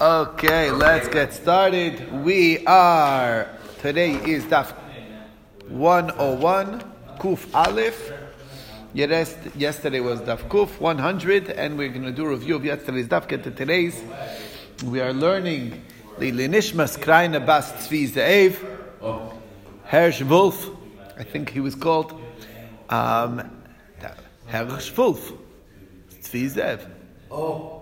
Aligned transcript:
Okay, 0.00 0.70
let's 0.70 1.08
get 1.08 1.30
started. 1.30 2.10
We 2.24 2.64
are, 2.64 3.46
today 3.80 4.12
is 4.12 4.44
Daf 4.44 4.72
101, 5.68 6.80
Kuf 7.18 7.54
Aleph. 7.54 8.10
Yesterday 8.94 10.00
was 10.00 10.22
Daf 10.22 10.48
Kuf 10.48 10.80
100, 10.80 11.50
and 11.50 11.76
we're 11.76 11.90
going 11.90 12.04
to 12.04 12.12
do 12.12 12.24
a 12.24 12.30
review 12.30 12.56
of 12.56 12.64
yesterday's 12.64 13.08
Daf, 13.08 13.28
get 13.28 13.44
to 13.44 13.50
today's. 13.50 14.02
We 14.86 15.02
are 15.02 15.12
learning 15.12 15.82
the 16.18 16.32
Lenishmas 16.32 16.98
Kraina 16.98 17.44
Bas 17.44 17.70
Tzvi 17.70 18.08
Ze'ev, 18.08 19.36
Hersh 19.86 20.26
Wolf, 20.26 20.70
I 21.18 21.24
think 21.24 21.50
he 21.50 21.60
was 21.60 21.74
called, 21.74 22.18
um, 22.88 23.50
Hersh 24.48 24.96
Wolf, 24.96 25.30
Tzvi 26.22 26.48
Ze'ev. 26.48 26.88
Oh. 27.30 27.76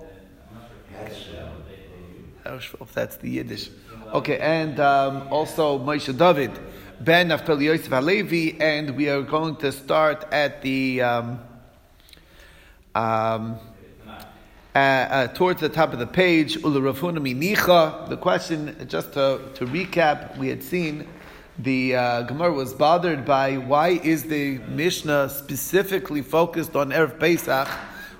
If 2.48 2.94
that's 2.94 3.16
the 3.16 3.28
Yiddish. 3.28 3.68
Okay, 4.14 4.38
and 4.38 4.80
um, 4.80 5.28
also 5.30 5.78
Moshe 5.78 6.16
David, 6.16 6.50
Ben 6.98 7.28
Naftali 7.28 7.64
Yosef 7.64 7.88
Halevi, 7.88 8.58
and 8.58 8.96
we 8.96 9.10
are 9.10 9.20
going 9.20 9.56
to 9.56 9.70
start 9.70 10.24
at 10.32 10.62
the 10.62 11.02
um, 11.02 11.40
um, 12.94 13.58
uh, 14.74 14.78
uh, 14.78 15.26
towards 15.28 15.60
the 15.60 15.68
top 15.68 15.92
of 15.92 15.98
the 15.98 16.06
page. 16.06 16.54
The 16.54 18.18
question, 18.18 18.86
just 18.88 19.12
to, 19.12 19.40
to 19.54 19.66
recap, 19.66 20.38
we 20.38 20.48
had 20.48 20.62
seen 20.62 21.06
the 21.58 21.96
uh, 21.96 22.22
Gemara 22.22 22.52
was 22.52 22.72
bothered 22.72 23.26
by 23.26 23.58
why 23.58 23.88
is 23.88 24.22
the 24.22 24.56
Mishnah 24.68 25.28
specifically 25.28 26.22
focused 26.22 26.76
on 26.76 26.92
erev 26.92 27.20
Pesach 27.20 27.68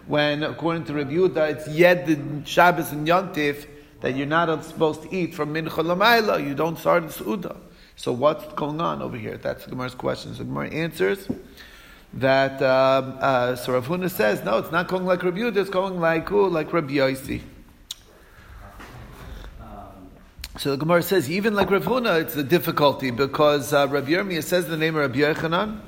when, 0.07 0.43
according 0.43 0.85
to 0.85 0.95
Rabbi 0.95 1.13
Yehuda, 1.13 1.53
it's 1.53 1.69
Yed 1.69 2.43
Shabbos 2.45 2.93
and 2.93 3.07
Yontif 3.07 3.67
that 4.01 4.17
you're 4.17 4.27
not 4.27 4.65
supposed 4.65 5.03
to 5.03 5.15
eat 5.15 5.35
from 5.35 5.55
Mincha 5.55 5.69
Lamaila, 5.69 6.47
you 6.47 6.55
don't 6.55 6.79
start 6.79 7.07
the 7.07 7.13
Suda. 7.13 7.57
So 7.97 8.13
what's 8.13 8.45
going 8.55 8.81
on 8.81 9.03
over 9.03 9.17
here? 9.17 9.39
That's 9.39 9.65
the 9.65 9.71
Gemara's 9.71 9.95
question. 9.95 10.35
So 10.35 10.45
Gemara 10.45 10.69
answers 10.69 11.27
that 12.15 12.63
um, 12.63 13.19
uh, 13.21 13.57
so 13.57 13.73
Rav 13.73 13.89
Huna 13.89 14.11
says, 14.11 14.45
no, 14.45 14.59
it's 14.59 14.71
not 14.71 14.89
going 14.89 15.05
like 15.05 15.23
Rabbi 15.23 15.39
Yehuda, 15.39 15.57
it's 15.57 15.71
going 15.71 16.01
like 16.01 16.29
who? 16.29 16.49
Like 16.49 16.73
Rabbi 16.73 16.95
Yossi. 16.95 17.43
So 20.59 20.71
the 20.71 20.77
Gemara 20.77 21.03
says, 21.03 21.31
even 21.31 21.55
like 21.55 21.71
Rav 21.71 21.85
Huna, 21.85 22.21
it's 22.21 22.37
a 22.37 22.43
difficulty 22.43 23.11
because 23.11 23.73
uh, 23.73 23.87
Rabbi 23.89 24.11
Yirmiyah 24.11 24.43
says 24.43 24.69
the 24.69 24.77
name 24.77 24.97
of 24.97 25.03
Rabbi 25.03 25.19
Yochanan, 25.19 25.81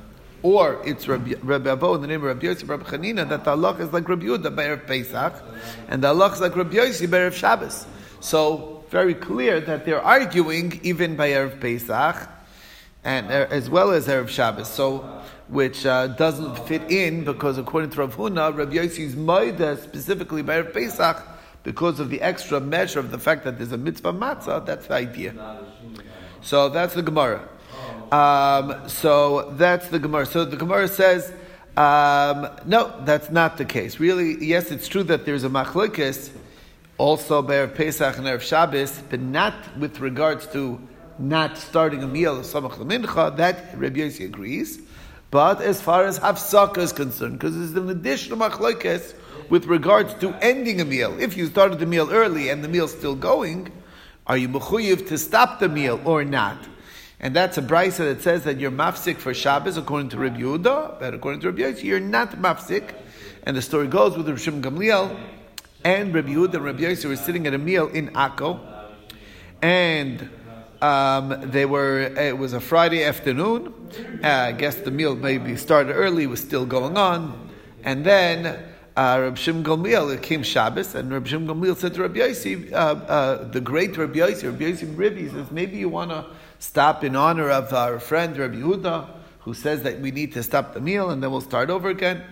or 0.42 0.80
it's 0.84 1.06
Rabbi, 1.08 1.34
Rabbi 1.42 1.70
Abo 1.70 1.94
in 1.94 2.02
the 2.02 2.08
name 2.08 2.22
of 2.22 2.26
Rabbi 2.26 2.46
Yossi, 2.46 2.68
Rabbi 2.68 2.84
Chanina, 2.84 3.28
that 3.28 3.44
the 3.44 3.50
Allah 3.50 3.76
is 3.76 3.92
like 3.92 4.08
Rabbi 4.08 4.26
Yehuda 4.26 4.54
by 4.54 4.64
Erev 4.64 4.86
Pesach, 4.86 5.34
and 5.88 6.02
the 6.02 6.08
Allah 6.08 6.32
is 6.32 6.40
like 6.40 6.56
Rabbi 6.56 6.74
Yossi 6.74 7.10
by 7.10 7.18
Erev 7.18 7.34
Shabbos. 7.34 7.86
So 8.20 8.84
very 8.90 9.14
clear 9.14 9.60
that 9.60 9.84
they're 9.84 10.02
arguing 10.02 10.80
even 10.82 11.16
by 11.16 11.30
Erev 11.30 11.60
Pesach, 11.60 12.28
and 13.02 13.26
uh, 13.28 13.46
as 13.50 13.70
well 13.70 13.90
as 13.90 14.06
Erev 14.08 14.28
Shabbos. 14.28 14.68
So 14.68 15.22
which 15.48 15.84
uh, 15.84 16.06
doesn't 16.06 16.56
fit 16.68 16.82
in 16.90 17.24
because 17.24 17.58
according 17.58 17.90
to 17.90 17.98
Rav 17.98 18.16
Huna, 18.16 18.56
Rabbi 18.56 18.74
Yossi's 18.74 19.16
Maida 19.16 19.76
specifically 19.76 20.42
by 20.42 20.62
Erev 20.62 20.72
Pesach 20.72 21.26
because 21.62 22.00
of 22.00 22.08
the 22.08 22.20
extra 22.22 22.60
measure 22.60 23.00
of 23.00 23.10
the 23.10 23.18
fact 23.18 23.44
that 23.44 23.58
there's 23.58 23.72
a 23.72 23.78
mitzvah 23.78 24.12
matzah. 24.12 24.64
That's 24.64 24.86
the 24.86 24.94
idea. 24.94 25.34
So 26.40 26.68
that's 26.68 26.94
the 26.94 27.02
Gemara. 27.02 27.48
Um, 28.12 28.88
so 28.88 29.52
that's 29.52 29.88
the 29.88 29.98
Gemara. 29.98 30.26
So 30.26 30.44
the 30.44 30.56
Gemara 30.56 30.88
says, 30.88 31.32
um, 31.76 32.48
no, 32.66 32.94
that's 33.04 33.30
not 33.30 33.56
the 33.58 33.64
case. 33.64 34.00
Really, 34.00 34.42
yes, 34.44 34.70
it's 34.70 34.88
true 34.88 35.02
that 35.04 35.26
there's 35.26 35.44
a 35.44 35.48
machlokes 35.48 36.30
also 37.00 37.40
by 37.40 37.64
Pesach 37.64 38.18
and 38.18 38.26
Erev 38.26 38.42
Shabbos, 38.42 39.02
but 39.08 39.20
not 39.20 39.54
with 39.78 40.00
regards 40.00 40.46
to 40.48 40.78
not 41.18 41.56
starting 41.56 42.02
a 42.02 42.06
meal 42.06 42.38
of 42.38 42.44
Samach 42.44 42.76
Mincha. 42.76 43.34
That 43.38 43.74
Rabbi 43.74 44.00
Yossi 44.00 44.26
agrees. 44.26 44.80
But 45.30 45.62
as 45.62 45.80
far 45.80 46.04
as 46.04 46.18
Hafsaka 46.18 46.78
is 46.78 46.92
concerned, 46.92 47.38
because 47.38 47.56
it's 47.56 47.74
an 47.74 47.88
additional 47.88 48.36
machlokes 48.38 49.14
with 49.48 49.64
regards 49.64 50.12
to 50.14 50.34
ending 50.42 50.82
a 50.82 50.84
meal. 50.84 51.18
If 51.18 51.38
you 51.38 51.46
started 51.46 51.78
the 51.78 51.86
meal 51.86 52.10
early 52.10 52.50
and 52.50 52.62
the 52.62 52.68
meal's 52.68 52.92
still 52.92 53.16
going, 53.16 53.72
are 54.26 54.36
you 54.36 54.50
mechuyev 54.50 55.08
to 55.08 55.16
stop 55.16 55.58
the 55.58 55.70
meal 55.70 55.98
or 56.04 56.22
not? 56.22 56.58
And 57.18 57.34
that's 57.34 57.56
a 57.56 57.62
brisa 57.62 57.98
that 57.98 58.20
says 58.20 58.44
that 58.44 58.60
you're 58.60 58.70
mafsik 58.70 59.16
for 59.16 59.32
Shabbos 59.32 59.78
according 59.78 60.10
to 60.10 60.18
Rabbi 60.18 60.40
Yehuda, 60.40 61.00
but 61.00 61.14
according 61.14 61.40
to 61.40 61.50
Rabbi 61.50 61.62
Yossi, 61.62 61.84
you're 61.84 61.98
not 61.98 62.32
mafsik. 62.32 62.94
And 63.44 63.56
the 63.56 63.62
story 63.62 63.86
goes 63.86 64.18
with 64.18 64.28
Rabbi 64.28 64.38
Shimon 64.38 64.62
Gamliel 64.62 65.18
and 65.84 66.14
Rabbi 66.14 66.30
Yehuda 66.30 66.54
and 66.54 66.64
Rabbi 66.64 66.82
Yossi 66.82 67.08
were 67.08 67.16
sitting 67.16 67.46
at 67.46 67.54
a 67.54 67.58
meal 67.58 67.88
in 67.88 68.08
Akko, 68.10 68.60
and 69.62 70.28
um, 70.82 71.50
they 71.50 71.66
were. 71.66 72.00
It 72.00 72.36
was 72.36 72.52
a 72.52 72.60
Friday 72.60 73.04
afternoon. 73.04 73.74
Uh, 74.22 74.28
I 74.28 74.52
guess 74.52 74.76
the 74.76 74.90
meal 74.90 75.16
maybe 75.16 75.56
started 75.56 75.92
early, 75.92 76.26
was 76.26 76.40
still 76.40 76.66
going 76.66 76.96
on, 76.96 77.50
and 77.82 78.04
then 78.04 78.46
uh, 78.96 79.18
Rabbi 79.22 79.36
Shimon 79.36 79.64
Gamliel 79.64 80.14
it 80.14 80.22
came 80.22 80.42
Shabbos, 80.42 80.94
and 80.94 81.10
Rabbi 81.12 81.28
Shimon 81.28 81.48
Gamliel 81.48 81.76
said 81.76 81.94
to 81.94 82.02
Rabbi 82.02 82.18
Yossi, 82.18 82.72
uh, 82.72 82.76
uh, 82.76 83.44
the 83.48 83.60
great 83.60 83.96
Rabbi 83.96 84.18
Yossi, 84.18 84.44
Rabbi 84.44 84.64
Yossi 84.64 84.94
Ribbi, 84.94 85.30
says 85.30 85.50
maybe 85.50 85.78
you 85.78 85.88
want 85.88 86.10
to 86.10 86.26
stop 86.58 87.04
in 87.04 87.16
honor 87.16 87.50
of 87.50 87.72
our 87.72 87.98
friend 87.98 88.36
Rabbi 88.36 88.56
Yehuda, 88.56 89.08
who 89.40 89.54
says 89.54 89.82
that 89.84 90.00
we 90.00 90.10
need 90.10 90.32
to 90.32 90.42
stop 90.42 90.74
the 90.74 90.80
meal 90.80 91.10
and 91.10 91.22
then 91.22 91.30
we'll 91.30 91.40
start 91.40 91.70
over 91.70 91.88
again. 91.88 92.22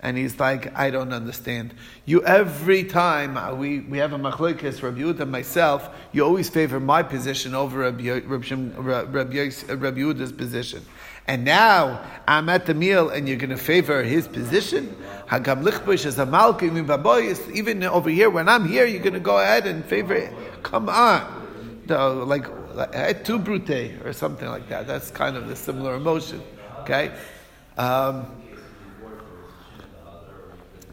And 0.00 0.16
he's 0.16 0.38
like, 0.38 0.76
I 0.76 0.90
don't 0.90 1.12
understand. 1.12 1.74
You 2.04 2.22
every 2.24 2.84
time 2.84 3.36
uh, 3.36 3.54
we, 3.54 3.80
we 3.80 3.98
have 3.98 4.12
a 4.12 4.18
machlokes, 4.18 4.82
Rabbi 4.82 5.00
Yehuda 5.00 5.28
myself, 5.28 5.88
you 6.12 6.22
always 6.24 6.50
favor 6.50 6.78
my 6.78 7.02
position 7.02 7.54
over 7.54 7.78
Rabbi, 7.78 8.10
Rabbi, 8.10 8.70
Rabbi, 8.76 9.34
Yehuda's 9.34 10.32
position. 10.32 10.84
And 11.26 11.44
now 11.44 12.04
I'm 12.28 12.48
at 12.48 12.66
the 12.66 12.74
meal 12.74 13.08
and 13.08 13.26
you're 13.26 13.38
going 13.38 13.50
to 13.50 13.56
favor 13.56 14.02
his 14.02 14.28
position? 14.28 14.94
Hagam 15.28 15.64
lichbush 15.64 16.06
as 16.06 16.18
a 16.18 17.52
Even 17.52 17.82
over 17.82 18.10
here, 18.10 18.30
when 18.30 18.48
I'm 18.48 18.68
here, 18.68 18.86
you're 18.86 19.02
going 19.02 19.14
to 19.14 19.20
go 19.20 19.38
ahead 19.38 19.66
and 19.66 19.84
favor 19.84 20.14
it. 20.14 20.32
Come 20.62 20.88
on. 20.88 21.82
No, 21.88 22.24
like, 22.24 22.46
like 22.74 23.24
tu 23.24 23.38
brute 23.38 24.04
or 24.04 24.12
something 24.12 24.48
like 24.48 24.68
that. 24.68 24.86
That's 24.86 25.10
kind 25.10 25.36
of 25.36 25.48
the 25.48 25.56
similar 25.56 25.94
emotion. 25.94 26.42
Okay? 26.80 27.12
Um, 27.76 28.26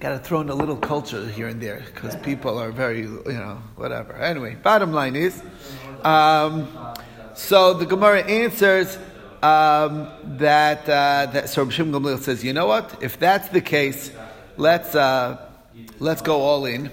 Got 0.03 0.09
to 0.09 0.19
throw 0.19 0.41
in 0.41 0.50
a 0.50 0.53
little 0.53 0.75
culture 0.75 1.25
here 1.30 1.47
and 1.47 1.62
there 1.62 1.81
because 1.96 2.18
people 2.18 2.59
are 2.59 2.72
very, 2.72 3.03
you 3.03 3.24
know, 3.25 3.64
whatever. 3.78 4.12
Anyway, 4.12 4.56
bottom 4.56 4.91
line 4.91 5.16
is, 5.16 5.41
um, 6.03 6.68
so 7.36 7.74
the 7.74 7.86
Gemara 7.86 8.22
answers 8.24 8.97
um, 9.41 10.09
that 10.25 10.81
uh, 10.90 11.28
that 11.31 11.47
so 11.47 11.69
Shimon 11.69 11.94
Gamliel 11.94 12.19
says, 12.19 12.44
you 12.44 12.52
know 12.52 12.66
what? 12.66 13.02
If 13.02 13.18
that's 13.18 13.47
the 13.47 13.62
case, 13.62 14.12
let's 14.58 14.94
uh, 14.94 15.38
let's 16.00 16.22
go 16.22 16.41
all 16.41 16.66
in, 16.66 16.91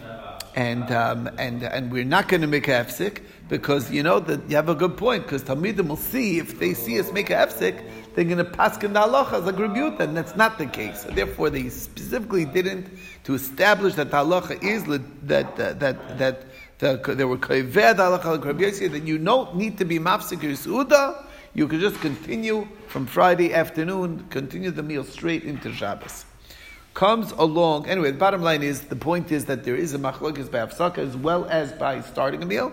and 0.55 0.91
um, 0.91 1.29
and 1.39 1.63
and 1.63 1.93
we're 1.93 2.05
not 2.05 2.29
going 2.29 2.41
to 2.41 2.47
make 2.47 2.69
a 2.69 2.73
hefsik 2.73 3.23
because 3.49 3.91
you 3.91 4.03
know 4.03 4.21
that 4.21 4.49
you 4.49 4.57
have 4.57 4.69
a 4.69 4.75
good 4.75 4.97
point 4.97 5.25
because 5.25 5.43
Talmidim 5.43 5.89
will 5.89 5.97
see 5.97 6.39
if 6.39 6.59
they 6.59 6.75
see 6.75 6.99
us 6.99 7.13
make 7.13 7.31
a 7.31 7.35
hefsik, 7.35 7.83
they're 8.15 8.25
going 8.25 8.39
to 8.39 8.45
pass 8.45 8.77
the 8.77 9.01
halacha 9.01 9.35
as 9.35 9.47
a 9.47 9.53
gribut, 9.53 10.01
and 10.01 10.17
that's 10.17 10.37
not 10.37 10.59
the 10.59 10.67
case. 10.67 11.03
So 11.03 11.11
therefore, 11.11 11.51
they 11.51 11.69
specifically 11.69 12.45
didn't 12.45 12.89
to 13.25 13.35
establish 13.35 13.95
that 13.95 14.11
the 14.11 14.19
halacha 14.19 14.63
is 14.63 14.85
that 14.85 15.57
that 15.57 15.81
that 15.81 16.19
that 16.19 16.45
the, 16.79 17.15
there 17.15 17.29
were 17.29 17.39
kaved 17.39 17.75
halacha 17.75 18.93
that 18.93 19.03
you 19.07 19.19
don't 19.19 19.57
need 19.57 19.79
to 19.79 19.85
be 19.85 19.99
mafsik 19.99 20.43
your. 20.43 21.25
You 21.53 21.67
can 21.67 21.81
just 21.81 22.01
continue 22.01 22.69
from 22.87 23.07
Friday 23.07 23.53
afternoon, 23.53 24.27
continue 24.31 24.71
the 24.71 24.85
meal 24.85 25.03
straight 25.03 25.43
into 25.43 25.73
Shabbos. 25.73 26.25
Comes 26.95 27.33
along. 27.33 27.87
Anyway, 27.87 28.11
the 28.11 28.19
bottom 28.19 28.43
line 28.43 28.63
is 28.63 28.83
the 28.83 28.97
point 28.97 29.31
is 29.31 29.45
that 29.47 29.65
there 29.65 29.77
is 29.77 29.95
a 29.95 29.99
machlokes 29.99 30.51
by 30.51 30.59
afsaka 30.59 30.99
as 30.99 31.17
well 31.17 31.45
as 31.47 31.73
by 31.73 32.01
starting 32.01 32.43
a 32.43 32.47
meal, 32.47 32.73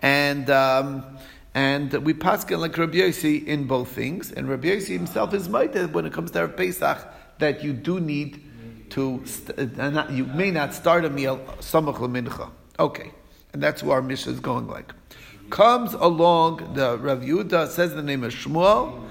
and. 0.00 0.48
Um, 0.50 1.04
and 1.54 1.92
we 2.04 2.14
paskin 2.14 2.60
like 2.60 2.78
Rabbi 2.78 2.98
Yossi 2.98 3.44
in 3.44 3.66
both 3.66 3.90
things. 3.90 4.30
And 4.30 4.48
Rabbi 4.48 4.68
Yossi 4.68 4.90
himself 4.90 5.34
is 5.34 5.48
that 5.48 5.90
when 5.92 6.06
it 6.06 6.12
comes 6.12 6.30
to 6.30 6.46
Pesach 6.46 6.98
that 7.38 7.64
you 7.64 7.72
do 7.72 7.98
need 7.98 8.44
to, 8.90 9.22
st- 9.24 9.78
uh, 9.78 9.90
not, 9.90 10.10
you 10.12 10.26
may 10.26 10.50
not 10.50 10.74
start 10.74 11.04
a 11.04 11.10
meal 11.10 11.38
samach 11.58 11.96
lemincha. 11.96 12.50
Okay, 12.78 13.12
and 13.52 13.62
that's 13.62 13.82
where 13.82 13.96
our 13.96 14.02
Mishnah 14.02 14.32
is 14.32 14.40
going 14.40 14.68
like. 14.68 14.92
Comes 15.50 15.94
along 15.94 16.74
the 16.74 16.96
Rav 16.98 17.20
Yehuda 17.22 17.68
says 17.68 17.94
the 17.94 18.02
name 18.02 18.22
of 18.22 18.32
Shmuel 18.32 19.04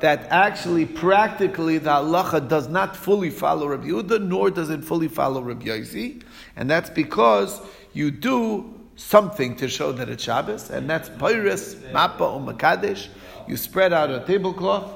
that 0.00 0.26
actually 0.30 0.86
practically 0.86 1.78
the 1.78 1.90
halacha 1.90 2.48
does 2.48 2.68
not 2.68 2.96
fully 2.96 3.30
follow 3.30 3.68
Rav 3.68 3.80
Yehuda 3.80 4.22
nor 4.26 4.50
does 4.50 4.70
it 4.70 4.84
fully 4.84 5.08
follow 5.08 5.42
Rabbi 5.42 5.66
Yossi, 5.66 6.22
and 6.56 6.70
that's 6.70 6.90
because 6.90 7.60
you 7.92 8.10
do 8.10 8.72
something 8.96 9.56
to 9.56 9.68
show 9.68 9.92
that 9.92 10.08
it's 10.08 10.22
Shabbos, 10.22 10.70
and 10.70 10.88
that's 10.88 11.08
Pyrus, 11.08 11.74
Mappa, 11.92 12.20
or 12.20 12.40
Makadesh. 12.40 13.08
You 13.48 13.56
spread 13.56 13.92
out 13.92 14.10
a 14.10 14.20
tablecloth, 14.20 14.90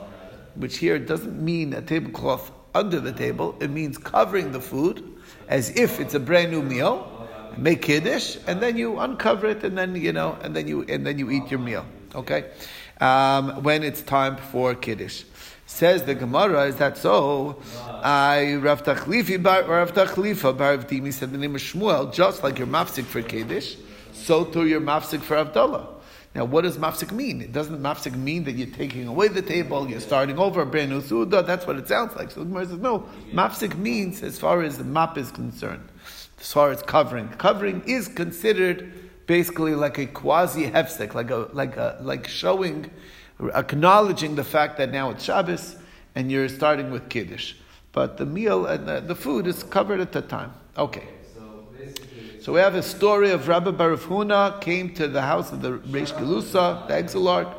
which 0.55 0.79
here 0.79 0.99
doesn't 0.99 1.43
mean 1.43 1.73
a 1.73 1.83
tablecloth 1.83 2.53
under 2.75 3.01
the 3.01 3.13
table, 3.13 3.57
it 3.61 3.71
means 3.71 3.99
covering 3.99 4.53
the 4.53 4.61
food 4.61 5.05
as 5.49 5.71
if 5.71 6.01
it's 6.01 6.15
a 6.15 6.21
brand 6.21 6.53
new 6.53 6.63
meal. 6.63 7.15
make 7.57 7.83
kiddush, 7.83 8.37
and 8.47 8.61
then 8.61 8.77
you 8.77 8.99
uncover 8.99 9.49
it, 9.49 9.65
and 9.65 9.77
then 9.77 9.95
you 9.97 10.13
know, 10.13 10.39
and 10.43 10.55
then 10.55 10.69
you 10.69 10.85
and 10.89 11.07
then 11.07 11.19
you 11.19 11.31
eat 11.31 11.51
your 11.51 11.61
meal. 11.61 11.85
Okay, 12.15 12.51
um, 13.01 13.63
when 13.63 13.83
it's 13.83 14.03
time 14.03 14.37
for 14.37 14.75
kiddush. 14.75 15.25
Says 15.67 16.05
the 16.05 16.15
Gemara, 16.15 16.65
is 16.65 16.77
that 16.77 16.97
so? 16.97 17.61
I 18.03 18.55
Rav 18.57 18.85
Tachlifi 18.85 19.43
bar 19.43 19.65
Rav 19.65 19.93
Tachlifa 19.93 20.57
bar 20.57 20.79
Dimi 20.79 21.13
said 21.13 21.31
the 21.31 21.39
name 21.39 21.55
of 21.55 21.61
Shmuel, 21.61 22.13
just 22.13 22.43
like 22.43 22.59
your 22.59 22.67
mafsik 22.67 23.05
for 23.05 23.23
kiddush, 23.23 23.77
so 24.13 24.45
too 24.45 24.67
your 24.67 24.81
mafsik 24.81 25.21
for 25.21 25.37
Avdallah. 25.37 25.87
Now, 26.35 26.45
what 26.45 26.63
does 26.63 26.77
mafsik 26.79 27.11
mean? 27.11 27.41
It 27.41 27.53
doesn't 27.53 27.81
mafsik 27.81 28.15
mean 28.15 28.45
that 28.45 28.53
you're 28.53 28.75
taking 28.75 29.07
away 29.07 29.29
the 29.29 29.43
table, 29.43 29.89
you're 29.89 30.01
starting 30.01 30.39
over, 30.39 30.65
brand 30.65 30.91
new 30.91 31.01
suda. 31.01 31.43
That's 31.43 31.67
what 31.67 31.77
it 31.77 31.89
sounds 31.89 32.15
like. 32.17 32.31
So 32.31 32.41
the 32.41 32.47
Gemara 32.47 32.67
says, 32.67 32.79
no, 32.79 33.09
mafsik 33.33 33.77
means 33.77 34.23
as 34.23 34.39
far 34.39 34.63
as 34.63 34.79
the 34.79 34.85
map 34.85 35.19
is 35.19 35.31
concerned, 35.31 35.89
as 36.41 36.53
far 36.53 36.71
as 36.71 36.83
covering. 36.83 37.29
Covering 37.31 37.83
is 37.87 38.09
considered 38.09 39.08
basically 39.29 39.77
like 39.77 39.99
a 39.99 40.07
quasi 40.07 40.69
hefsek, 40.69 41.15
like 41.15 41.31
a 41.31 41.49
like 41.53 41.77
a 41.77 41.97
like 42.01 42.27
showing 42.27 42.91
acknowledging 43.55 44.35
the 44.35 44.43
fact 44.43 44.79
that 44.79 44.91
now 44.91 45.11
it's 45.11 45.23
Shabbos 45.23 45.77
and 46.17 46.33
you're 46.33 46.49
starting 46.49 46.91
with 46.91 47.09
Kiddush. 47.09 47.55
But 47.93 48.17
the 48.17 48.27
meal 48.27 48.67
and 48.67 48.89
the, 48.89 49.01
the 49.01 49.15
food 49.15 49.47
is 49.47 49.63
covered 49.63 50.01
at 50.01 50.11
the 50.11 50.23
time. 50.23 50.53
Okay. 50.77 51.07
So 52.41 52.53
we 52.53 52.61
have 52.61 52.75
a 52.75 52.83
story 52.83 53.31
of 53.31 53.47
Rabbi 53.47 53.73
Baruch 53.73 54.01
Huna 54.01 54.61
came 54.61 54.95
to 54.95 55.07
the 55.07 55.21
house 55.21 55.53
of 55.53 55.61
the 55.61 55.79
Reish 55.79 56.13
Gelusa, 56.15 56.87
the 56.89 56.95
Exilarch, 56.95 57.53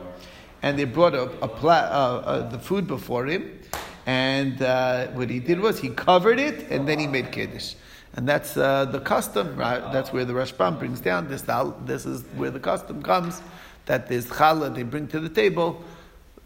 and 0.63 0.79
they 0.79 0.85
brought 0.85 1.13
a, 1.13 1.23
a 1.41 1.47
pla- 1.47 1.89
uh, 1.91 2.23
uh, 2.25 2.49
the 2.49 2.57
food 2.57 2.87
before 2.87 3.27
him. 3.27 3.59
And 4.07 4.61
uh, 4.61 5.07
what 5.07 5.29
he 5.29 5.39
did 5.39 5.59
was 5.59 5.79
he 5.79 5.89
covered 5.89 6.39
it 6.39 6.71
and 6.71 6.87
then 6.87 6.97
he 6.97 7.05
made 7.05 7.31
Kiddush. 7.31 7.75
And 8.15 8.27
that's 8.27 8.57
uh, 8.57 8.85
the 8.85 8.99
custom, 8.99 9.55
right? 9.55 9.91
That's 9.93 10.11
where 10.11 10.25
the 10.25 10.33
Rashbam 10.33 10.79
brings 10.79 10.99
down 10.99 11.27
this. 11.27 11.43
This 11.85 12.05
is 12.05 12.23
where 12.35 12.49
the 12.49 12.59
custom 12.59 13.03
comes 13.03 13.41
that 13.85 14.07
there's 14.07 14.27
challah 14.27 14.73
they 14.73 14.83
bring 14.83 15.07
to 15.07 15.19
the 15.19 15.29
table. 15.29 15.83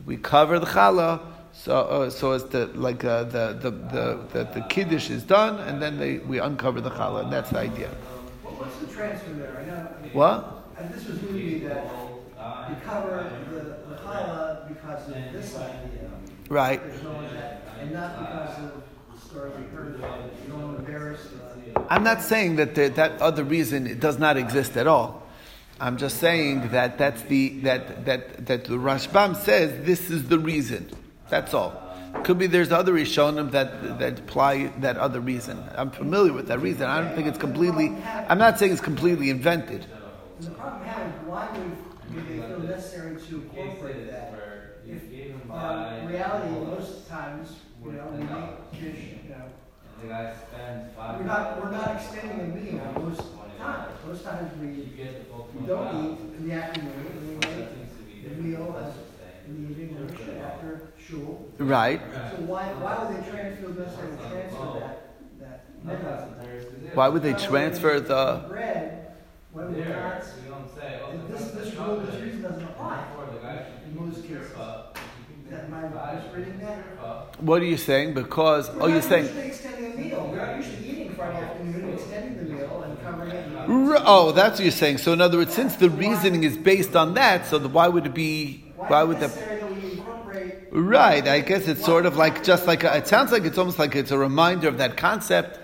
We 0.06 0.18
cover 0.18 0.60
the 0.60 0.65
challah 0.65 1.21
so 1.51 1.75
uh, 1.75 2.10
so 2.10 2.31
as 2.31 2.44
to 2.45 2.65
like 2.74 3.06
uh, 3.06 3.25
the, 3.25 3.57
the, 3.62 3.71
the, 3.71 4.19
the 4.33 4.44
the 4.60 4.65
kiddush 4.69 5.10
is 5.10 5.24
done, 5.24 5.60
and 5.68 5.81
then 5.81 5.98
they 5.98 6.18
we 6.18 6.39
uncover 6.39 6.81
the 6.81 6.89
challah, 6.89 7.24
and 7.24 7.33
that's 7.33 7.51
the 7.51 7.60
idea. 7.60 7.89
What's 8.44 8.77
the 8.77 8.88
transfer 8.88 9.31
there? 9.33 9.57
I 9.60 9.65
know. 9.65 10.10
What? 10.13 10.65
And 10.77 10.94
this 10.94 11.06
was 11.06 11.21
me 11.21 11.60
that 11.60 11.86
you 12.69 12.75
cover 12.83 13.30
the, 13.51 13.60
the 13.89 14.01
challah 14.01 14.68
because 14.68 15.07
of 15.07 15.33
this 15.33 15.56
idea. 15.56 16.10
Right. 16.50 16.81
And 17.80 17.92
not 17.92 18.19
because 18.19 18.57
of 18.60 18.83
the 19.33 19.39
we 19.39 19.65
heard. 19.75 19.95
You 19.95 20.51
don't 20.51 20.62
want 20.62 20.77
to 20.77 20.85
embarrass. 20.85 21.19
I'm 21.89 22.03
not 22.03 22.21
saying 22.21 22.57
that 22.57 22.75
the, 22.75 22.89
that 22.89 23.21
other 23.21 23.44
reason 23.44 23.88
it 23.88 24.00
does 24.00 24.19
not 24.19 24.38
exist 24.38 24.77
at 24.77 24.88
all. 24.88 25.24
I'm 25.80 25.97
just 25.97 26.18
saying 26.18 26.69
that 26.69 26.97
that's 26.97 27.21
the 27.24 27.59
that 27.62 28.06
that 28.06 28.45
that 28.45 28.65
the 28.65 28.75
Rashbam 28.75 29.35
says 29.35 29.85
this 29.85 30.09
is 30.09 30.27
the 30.27 30.39
reason. 30.39 30.89
That's 31.30 31.53
all. 31.53 31.80
Could 32.24 32.38
be 32.38 32.45
there's 32.47 32.71
other 32.71 32.94
Rishonim 32.94 33.51
that 33.51 34.00
that 34.00 34.19
apply 34.19 34.68
that 34.80 34.97
other 34.97 35.19
reason. 35.19 35.63
I'm 35.75 35.89
familiar 35.89 36.31
with 36.31 36.47
that 36.47 36.59
reason. 36.59 36.83
I 36.83 37.01
don't 37.01 37.15
think 37.15 37.27
it's 37.27 37.39
completely. 37.39 37.95
I'm 38.06 38.38
not 38.38 38.59
saying 38.59 38.71
it's 38.71 38.81
completely 38.81 39.29
invented. 39.29 39.88
The 40.39 40.51
problem 40.51 40.83
had 40.83 41.27
why 41.27 41.50
would 42.13 42.27
they 42.27 42.38
feel 42.38 42.59
necessary 42.59 43.19
to 43.19 43.36
incorporate 43.36 44.12
that? 44.12 44.33
If 44.88 45.01
uh, 45.50 46.01
reality, 46.07 46.50
most 46.50 47.07
times, 47.07 47.56
you 47.83 47.91
know, 47.94 48.07
we 48.12 48.24
make 48.24 48.94
fish, 48.95 49.06
you 49.24 49.29
know. 49.29 49.45
We're 50.13 51.24
not, 51.24 51.63
we're 51.63 51.71
not 51.71 51.95
extending 51.95 52.39
a 52.39 52.44
meal. 52.56 52.81
Most 53.00 53.24
times. 53.57 53.92
Most 54.06 54.24
times 54.24 54.51
we, 54.60 54.68
we 54.68 55.68
don't 55.68 56.06
eat 56.06 56.19
in 56.38 56.48
the 56.48 56.54
afternoon, 56.54 56.92
and 57.10 57.30
we 57.30 57.36
make 57.36 58.24
the 58.24 58.42
meal 58.42 58.75
as 58.80 58.94
in 59.48 59.63
the 59.63 59.71
evening 59.71 59.98
or 59.98 60.45
after 60.45 60.94
shul. 60.98 61.50
Right. 61.57 62.00
So 62.31 62.44
why, 62.44 62.74
why 62.74 63.04
would 63.04 63.18
they 63.18 63.30
transfer 63.30 63.69
necessarily 63.69 64.18
transfer 64.18 64.80
that, 65.39 65.65
that 65.86 66.95
Why 66.95 67.07
would 67.07 67.24
they 67.24 67.33
transfer 67.33 68.00
the 68.00 68.45
bread 68.48 69.13
when 69.51 69.74
we're 69.74 69.89
not, 69.89 70.24
this, 71.30 71.51
this 71.51 71.75
rule, 71.75 71.98
this 71.98 72.21
reason 72.21 72.42
doesn't 72.42 72.63
apply. 72.63 73.06
in 73.86 73.95
most 73.95 74.24
cases? 74.24 74.51
That 75.53 75.69
my? 75.69 75.81
What 77.39 77.61
are 77.61 77.65
you 77.65 77.77
saying? 77.77 78.13
Because 78.13 78.69
oh, 78.79 78.88
you're 78.88 79.01
saying 79.01 79.25
usually 79.25 79.47
extending 79.50 79.85
a 79.94 79.97
meal. 79.97 80.27
We're 80.31 80.38
not 80.38 80.55
usually 80.55 80.88
eating 80.88 81.15
Friday 81.15 81.44
afternoon, 81.44 81.83
and 81.85 81.94
extending 81.94 82.38
the 82.38 82.44
meal 82.44 82.81
and 82.83 83.00
covering 83.01 83.31
it. 83.31 83.45
R- 83.67 84.01
Oh, 84.05 84.31
that's 84.31 84.59
what 84.59 84.63
you're 84.63 84.71
saying. 84.71 85.00
So, 85.00 85.13
in 85.13 85.21
other 85.21 85.38
words, 85.38 85.53
since 85.53 85.75
the 85.75 85.89
reasoning 85.89 86.44
is 86.44 86.57
based 86.57 86.95
on 86.95 87.13
that, 87.15 87.45
so 87.47 87.59
the, 87.59 87.69
why 87.69 87.88
would 87.88 88.05
it 88.05 88.13
be? 88.13 88.63
Why 88.88 89.03
would 89.03 89.19
the? 89.19 89.27
that? 89.29 89.38
Right. 90.71 91.27
I 91.27 91.41
guess 91.41 91.67
it's 91.67 91.83
sort 91.83 92.05
of 92.05 92.15
like 92.17 92.44
just 92.44 92.67
like 92.67 92.83
a, 92.83 92.97
it 92.97 93.07
sounds 93.07 93.31
like 93.31 93.44
it's 93.45 93.57
almost 93.57 93.79
like 93.79 93.95
it's 93.95 94.11
a 94.11 94.17
reminder 94.17 94.67
of 94.67 94.77
that 94.77 94.97
concept. 94.97 95.59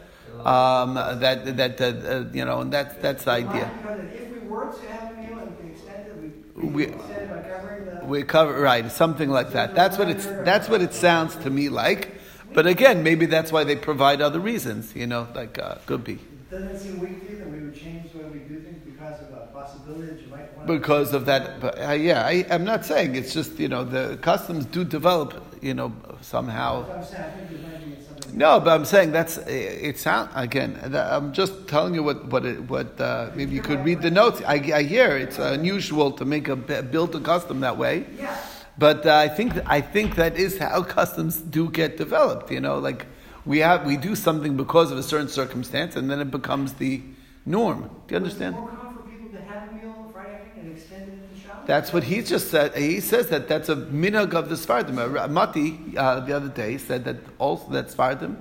Um, 0.45 0.93
that 0.95 1.57
that 1.57 1.81
uh, 1.81 1.85
uh, 1.85 2.25
you 2.31 2.45
know, 2.45 2.61
and 2.61 2.71
that's 2.71 2.95
that's 2.97 3.23
the 3.25 3.31
idea. 3.31 3.71
If 4.13 4.29
we 4.31 4.39
were 4.47 4.71
to 4.71 4.87
have 4.87 5.11
a 5.11 5.15
meal 5.17 5.39
and 5.39 5.57
we 5.63 5.71
extend 5.71 6.07
it, 6.07 6.48
we, 6.59 6.67
We- 6.67 6.73
we 6.73 6.83
extend 6.83 7.11
it 7.21 7.29
by 7.29 7.41
covering 7.49 7.85
the. 7.85 8.05
We 8.05 8.23
cover 8.23 8.59
right 8.61 8.89
something 8.91 9.29
like 9.29 9.51
that. 9.51 9.75
That's 9.75 9.97
what 9.97 10.09
it's 10.09 10.25
that's 10.25 10.69
what 10.69 10.81
it 10.81 10.93
sounds 10.93 11.35
to 11.37 11.49
me 11.49 11.69
like. 11.69 12.15
But 12.53 12.65
again, 12.65 13.03
maybe 13.03 13.25
that's 13.25 13.51
why 13.51 13.63
they 13.63 13.75
provide 13.75 14.21
other 14.21 14.39
reasons. 14.39 14.95
You 14.95 15.07
know, 15.07 15.27
like 15.35 15.59
uh, 15.59 15.75
could 15.85 16.03
be 16.03 16.19
Doesn't 16.49 16.79
seem 16.79 16.99
that 16.99 17.49
we 17.51 17.59
would 17.61 17.75
change 17.75 18.11
the 18.11 18.19
way 18.19 18.25
we 18.25 18.39
do 18.39 18.59
things 18.61 18.81
because 18.83 19.21
of 19.21 19.33
a 19.33 19.47
possibility 19.53 20.07
that 20.07 20.21
you 20.21 20.27
might 20.29 20.53
want 20.55 20.67
because 20.67 21.13
of 21.13 21.25
that. 21.25 21.59
But 21.61 21.79
uh, 21.79 21.91
yeah, 21.91 22.25
I, 22.25 22.45
I'm 22.49 22.63
not 22.63 22.85
saying 22.85 23.15
it's 23.15 23.33
just 23.33 23.59
you 23.59 23.67
know 23.67 23.83
the 23.83 24.17
customs 24.21 24.65
do 24.65 24.83
develop. 24.83 25.45
You 25.61 25.73
know 25.73 25.93
somehow. 26.21 26.85
No, 28.33 28.59
but 28.59 28.69
I'm 28.71 28.85
saying 28.85 29.11
that's 29.11 29.37
it. 29.37 29.97
Sound 29.99 30.29
again. 30.35 30.79
I'm 30.93 31.33
just 31.33 31.67
telling 31.67 31.93
you 31.95 32.03
what 32.03 32.25
what 32.27 32.45
it, 32.45 32.61
what. 32.69 32.99
Uh, 32.99 33.29
maybe 33.35 33.53
you 33.55 33.61
could 33.61 33.83
read 33.83 34.01
the 34.01 34.11
notes. 34.11 34.41
I, 34.47 34.55
I 34.73 34.83
hear 34.83 35.17
it's 35.17 35.39
unusual 35.39 36.11
to 36.13 36.25
make 36.25 36.47
a 36.47 36.55
build 36.55 37.15
a 37.15 37.19
custom 37.19 37.59
that 37.61 37.77
way, 37.77 38.05
Yeah. 38.17 38.35
but 38.77 39.05
uh, 39.05 39.15
I 39.15 39.27
think 39.27 39.53
I 39.65 39.81
think 39.81 40.15
that 40.15 40.37
is 40.37 40.57
how 40.57 40.83
customs 40.83 41.37
do 41.37 41.69
get 41.69 41.97
developed. 41.97 42.51
You 42.51 42.61
know, 42.61 42.79
like 42.79 43.05
we 43.45 43.59
have 43.59 43.85
we 43.85 43.97
do 43.97 44.15
something 44.15 44.55
because 44.57 44.91
of 44.91 44.97
a 44.97 45.03
certain 45.03 45.27
circumstance, 45.29 45.95
and 45.95 46.09
then 46.09 46.19
it 46.19 46.31
becomes 46.31 46.73
the 46.73 47.01
norm. 47.45 47.89
Do 48.07 48.13
you 48.13 48.17
understand? 48.17 48.55
Is 48.55 48.59
it 48.59 48.61
more 48.61 48.71
common 48.71 48.95
for 48.97 49.09
people 49.09 49.29
to 49.37 49.41
have 49.45 49.69
a 49.69 49.73
meal 49.75 49.95
on 49.97 50.13
Friday 50.13 50.35
afternoon 50.35 50.67
and 50.69 50.77
extend 50.77 51.03
it 51.09 51.13
into 51.13 51.41
Shabbos? 51.41 51.58
That's 51.69 51.93
what 51.93 52.03
he 52.03 52.23
just 52.23 52.49
said. 52.49 52.75
He 52.75 52.99
says 52.99 53.29
that 53.29 53.47
that's 53.47 53.69
a 53.69 53.75
minhag 53.75 54.33
of 54.33 54.49
the 54.49 54.55
Sfardim. 54.55 54.97
Uh, 54.97 55.27
Mati 55.27 55.95
uh, 55.95 56.19
the 56.21 56.35
other 56.35 56.49
day 56.49 56.79
said 56.79 57.05
that 57.05 57.17
also 57.37 57.69
that 57.73 57.89
Sfardim 57.89 58.37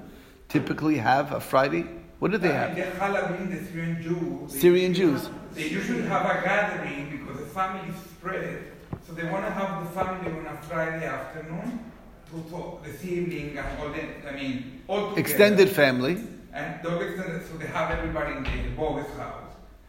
typically 0.48 0.96
have 0.96 1.32
a 1.32 1.38
Friday. 1.38 1.84
What 2.20 2.30
do 2.30 2.38
they 2.38 2.50
have? 2.50 2.74
the 2.74 2.84
Halloween, 2.84 3.50
the 3.50 3.62
Syrian 3.66 4.02
Jews. 4.02 4.54
they 4.54 4.60
Syrian 4.60 4.94
usually- 4.94 5.12
Jews. 5.12 5.30
They 5.52 5.68
usually 5.68 6.02
have 6.04 6.24
a 6.24 6.42
gathering 6.42 7.18
because 7.18 7.38
the 7.40 7.50
family 7.58 7.86
is 7.90 8.00
spread. 8.12 8.72
So 9.06 9.12
they 9.12 9.28
want 9.28 9.44
to 9.44 9.52
have 9.52 9.84
the 9.84 9.90
family 9.90 10.32
on 10.32 10.46
a 10.46 10.56
Friday 10.62 11.04
afternoon, 11.04 11.84
for 12.30 12.80
the 12.82 12.92
sibling 12.96 13.58
and 13.58 13.78
all 13.78 13.90
the, 13.90 14.04
I 14.26 14.32
mean, 14.40 14.80
all 14.88 15.10
together. 15.10 15.20
Extended 15.20 15.68
family. 15.68 16.16
And 16.54 16.82
those 16.82 17.02
extended, 17.02 17.46
so 17.46 17.58
they 17.58 17.66
have 17.66 17.90
everybody 17.90 18.38
in 18.38 18.70
the 18.70 18.74
boys' 18.74 19.04
house. 19.18 19.47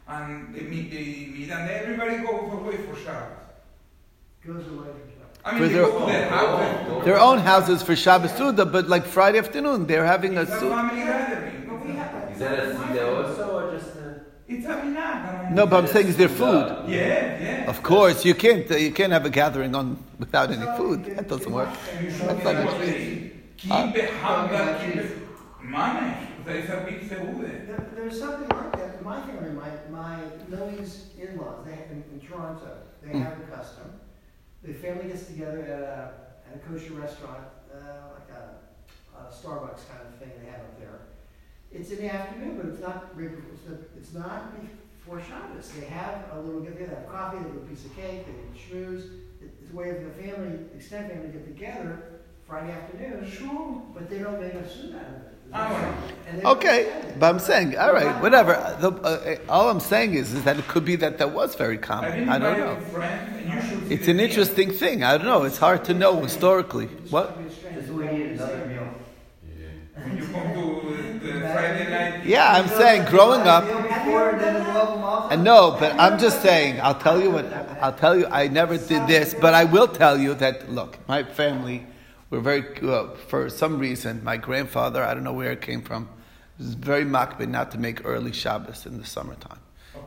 And 0.10 0.56
they 0.56 0.62
meet, 0.62 0.92
they 0.92 1.06
meet, 1.38 1.50
and 1.52 1.70
everybody 1.70 2.18
goes 2.18 2.52
away 2.54 2.78
for 2.78 2.96
Shabbos. 2.96 3.38
Goes 4.46 4.68
away. 4.68 4.88
I 5.46 5.52
For 5.52 5.56
mean, 5.56 5.64
they 5.68 5.74
their- 5.76 5.86
go 5.86 6.06
their 6.08 6.30
houses. 6.30 7.06
Their 7.06 7.20
own 7.20 7.38
houses 7.40 7.82
for 7.84 7.96
Shabbos 7.96 8.32
Suda, 8.34 8.66
but 8.66 8.90
like 8.90 9.06
Friday 9.06 9.40
afternoon, 9.40 9.86
they're 9.88 10.06
having 10.06 10.38
a 10.38 10.42
It's 10.42 10.52
a 10.52 10.60
Suda. 10.60 10.76
family 10.76 11.04
gathering. 11.04 11.56
Have. 11.98 12.32
Is 12.32 12.40
that 12.40 12.60
a 12.60 12.62
Sida 12.74 13.28
also 13.28 13.44
or 13.60 13.78
just 13.78 13.96
a... 13.96 14.22
It's 14.48 14.66
a 14.66 14.70
minhag. 14.70 15.52
No, 15.54 15.66
but 15.68 15.78
I'm 15.84 15.88
saying 15.88 16.08
is 16.08 16.18
there 16.18 16.30
food. 16.30 16.66
Yeah, 16.88 17.42
yeah. 17.42 17.70
Of 17.70 17.84
course, 17.84 18.26
you 18.26 18.34
can't 18.36 18.70
uh, 18.72 18.76
you 18.76 18.92
can't 18.92 19.12
have 19.12 19.26
a 19.26 19.30
gathering 19.30 19.76
on 19.76 19.98
without 20.18 20.50
any 20.52 20.66
food. 20.78 21.06
That 21.06 21.28
doesn't 21.28 21.52
work. 21.52 21.70
You 22.02 22.10
should 22.12 22.22
That's 22.28 22.40
be 22.40 22.44
not 22.46 22.56
able 22.56 22.74
keep 23.58 23.96
it 24.04 24.10
humble, 24.22 24.80
keep 24.82 24.96
it 24.96 25.18
managed. 25.64 26.28
A 26.39 26.39
big 26.39 26.39
segure. 26.39 26.39
There, 26.50 27.88
there's 27.96 28.20
something 28.20 28.48
like 28.50 28.72
that. 28.74 28.96
In 28.98 29.04
my 29.06 29.22
family, 29.22 29.52
my, 29.52 29.70
my 29.92 30.20
Millie's 30.48 31.10
in-laws, 31.20 31.64
they 31.66 31.72
have, 31.74 31.92
in, 31.92 32.04
in 32.12 32.20
Toronto, 32.20 32.78
they 33.04 33.12
Hmm. 33.12 33.22
have 33.22 33.40
a 33.40 33.44
custom. 33.56 34.00
The 34.64 34.74
family 34.74 35.10
gets 35.10 35.28
together 35.28 35.62
at 35.62 35.70
a, 35.70 36.14
at 36.50 36.56
a 36.56 36.60
kosher 36.68 36.94
restaurant, 36.94 37.46
uh, 37.72 38.14
like 38.16 38.30
a, 38.36 39.20
a 39.20 39.32
Starbucks 39.32 39.88
kind 39.90 40.02
of 40.08 40.16
thing 40.18 40.32
they 40.44 40.50
have 40.50 40.62
up 40.62 40.80
there. 40.80 41.00
It's 41.72 41.92
in 41.92 41.98
the 42.00 42.12
afternoon, 42.14 42.58
but 42.58 42.66
it's 42.72 42.82
not, 42.82 43.16
right 43.16 43.30
before- 43.30 43.52
it's 43.54 43.70
not- 43.70 43.90
it's 43.96 44.14
not 44.14 44.62
before 44.98 45.22
Shabbos. 45.22 45.72
They 45.72 45.86
have 45.86 46.26
a 46.34 46.42
little 46.42 46.62
get 46.62 46.74
together, 46.74 46.96
they 46.96 47.02
have 47.02 47.10
coffee, 47.12 47.38
they 47.38 47.44
have 47.44 47.58
a 47.58 47.60
piece 47.68 47.86
of 47.86 47.96
cake, 47.96 48.26
they 48.26 48.32
have 48.34 48.56
schmooze. 48.58 49.12
It's 49.62 49.72
a 49.72 49.76
way 49.76 49.90
of 49.92 50.04
the 50.04 50.10
family, 50.24 50.66
extended 50.76 51.12
family 51.14 51.28
to 51.32 51.38
get 51.38 51.46
together 51.46 52.04
Friday 52.48 52.72
afternoon. 52.72 53.30
Sure. 53.30 53.84
But 53.94 54.10
they 54.10 54.18
don't 54.20 54.42
make 54.42 54.54
a 54.56 54.68
suit 54.68 54.96
out 54.96 55.02
of 55.06 55.14
it. 55.22 55.29
Okay, 55.54 57.14
but 57.20 57.30
I'm 57.30 57.40
saying, 57.40 57.78
all 57.78 57.94
right, 57.94 58.22
whatever. 58.22 58.54
The, 58.80 58.92
uh, 58.92 59.38
all 59.50 59.70
I'm 59.70 59.80
saying 59.80 60.14
is, 60.14 60.34
is 60.34 60.44
that 60.44 60.58
it 60.60 60.68
could 60.68 60.86
be 60.86 60.96
that 60.98 61.18
that 61.18 61.32
was 61.32 61.56
very 61.56 61.78
common. 61.78 62.30
I, 62.30 62.38
don't 62.38 62.60
know. 62.60 62.78
It's 63.90 64.08
an 64.08 64.20
interesting 64.20 64.72
thing. 64.72 65.04
I 65.04 65.18
don't 65.18 65.26
know. 65.26 65.44
It's 65.44 65.58
hard 65.58 65.86
to 65.86 65.94
know 65.94 66.22
historically. 66.22 66.86
What? 67.10 67.36
Yeah, 72.26 72.54
I'm 72.54 72.68
saying 72.68 73.06
growing 73.10 73.42
up. 73.42 73.64
And 75.32 75.44
no, 75.44 75.76
but 75.80 75.94
I'm 76.00 76.20
just 76.20 76.42
saying. 76.42 76.80
I'll 76.82 77.00
tell 77.00 77.22
you 77.22 77.32
what. 77.32 77.46
I'll 77.82 77.94
tell 77.94 78.18
you. 78.18 78.28
I 78.28 78.48
never 78.48 78.78
did 78.78 79.08
this, 79.08 79.34
but 79.34 79.54
I 79.54 79.64
will 79.66 79.88
tell 79.88 80.18
you 80.18 80.36
that. 80.36 80.72
Look, 80.72 80.98
my 81.08 81.24
family 81.24 81.86
were 82.30 82.40
very. 82.40 82.64
Uh, 82.82 83.10
for 83.28 83.50
some 83.50 83.80
reason, 83.80 84.24
my 84.24 84.38
grandfather. 84.38 85.04
I 85.04 85.14
don't 85.14 85.24
know 85.24 85.34
where 85.34 85.52
it 85.52 85.62
came 85.62 85.82
from. 85.82 86.10
Was 86.58 86.74
very 86.74 87.06
makbid 87.06 87.48
not 87.48 87.72
to 87.72 87.78
make 87.78 88.06
early 88.06 88.34
Shabbos 88.34 88.86
in 88.86 88.98
the 88.98 89.06
summertime. 89.06 89.60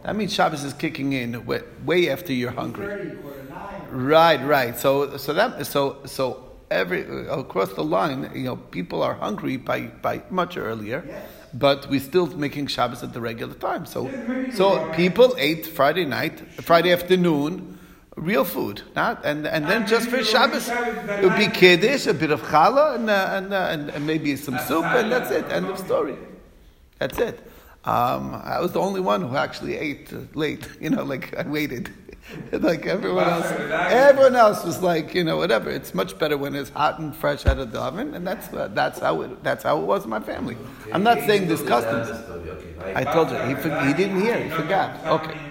That 0.05 0.17
means 0.17 0.33
Shabbos 0.33 0.64
is 0.64 0.75
kicking 0.75 1.12
in 1.12 1.47
way, 1.47 1.62
way 1.85 2.11
after 2.11 2.33
you're 2.33 2.50
hungry. 2.50 3.17
Right, 3.91 4.43
right. 4.45 4.79
So, 4.79 5.17
so 5.17 5.33
that, 5.33 5.67
so, 5.67 5.99
so 6.05 6.50
every 6.71 7.02
across 7.29 7.73
the 7.75 7.85
line, 7.85 8.31
you 8.35 8.45
know, 8.45 8.57
people 8.57 9.02
are 9.02 9.14
hungry 9.14 9.57
by, 9.57 9.83
by 9.83 10.23
much 10.31 10.57
earlier, 10.57 11.05
yes. 11.07 11.29
but 11.55 11.88
we're 11.88 12.00
still 12.00 12.26
making 12.26 12.67
Shabbos 12.67 13.02
at 13.02 13.12
the 13.12 13.21
regular 13.21 13.55
time. 13.55 13.87
So, 13.87 14.11
so 14.55 14.93
people 14.93 15.35
ate 15.38 15.67
Friday 15.67 16.05
night, 16.05 16.41
Friday 16.62 16.93
afternoon, 16.93 17.79
real 18.23 18.45
food, 18.45 18.83
not 18.95 19.25
and 19.25 19.47
and 19.47 19.67
then 19.67 19.87
just 19.87 20.09
for 20.09 20.23
Shabbos, 20.23 20.69
it 20.69 21.25
would 21.25 21.37
be 21.37 21.49
kiddush, 21.49 22.07
a 22.07 22.14
bit 22.14 22.31
of 22.31 22.43
challah, 22.43 22.95
and 22.97 23.11
uh, 23.11 23.29
and, 23.33 23.52
uh, 23.52 23.69
and, 23.71 23.91
and 23.91 24.07
maybe 24.07 24.37
some 24.37 24.59
soup, 24.59 24.85
and 24.85 25.11
that's 25.11 25.31
it. 25.31 25.45
End 25.50 25.67
of 25.67 25.79
story. 25.79 26.17
That's 26.99 27.19
it. 27.19 27.41
Um, 27.85 28.41
I 28.45 28.61
was 28.61 28.73
the 28.73 28.81
only 28.81 29.00
one 29.00 29.23
who 29.23 29.37
actually 29.37 29.76
ate 29.76 30.12
uh, 30.12 30.21
late. 30.35 30.69
You 30.81 30.91
know, 30.91 31.05
like 31.05 31.37
I 31.37 31.43
waited. 31.49 31.91
like 32.52 32.87
everyone 32.87 33.29
else, 33.29 33.50
everyone 33.50 34.37
else 34.37 34.64
was 34.64 34.81
like, 34.81 35.14
you 35.14 35.25
know, 35.25 35.37
whatever. 35.37 35.71
It's 35.71 35.93
much 35.93 36.19
better 36.19 36.38
when 36.38 36.55
it's 36.55 36.71
hot 36.71 37.00
and 37.00 37.14
fresh 37.14 37.45
out 37.47 37.59
of 37.59 37.73
the 37.73 37.81
oven, 37.81 38.14
and 38.14 38.26
that's 38.26 38.52
uh, 38.52 38.69
that's 38.73 39.00
how 39.00 39.23
it 39.23 39.43
that's 39.43 39.64
how 39.64 39.81
it 39.81 39.85
was 39.85 40.05
in 40.05 40.11
my 40.11 40.21
family. 40.21 40.57
Okay. 40.83 40.93
I'm 40.93 41.02
not 41.02 41.19
saying 41.26 41.49
this 41.49 41.62
customs. 41.62 42.09
Okay. 42.09 42.95
I 42.95 43.05
told 43.05 43.31
you 43.31 43.38
he, 43.38 43.55
for, 43.55 43.69
he 43.87 43.93
didn't 43.93 44.21
hear. 44.21 44.38
He 44.43 44.50
forgot. 44.50 45.05
Okay. 45.07 45.38